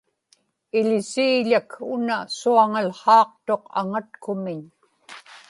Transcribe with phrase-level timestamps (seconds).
[0.77, 4.61] iḷisiiḷak una suaŋałhaaqtuq aŋatkumiñ